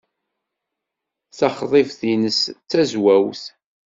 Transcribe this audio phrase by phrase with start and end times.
[1.37, 3.43] Taxḍibt-nnes d tazwawt.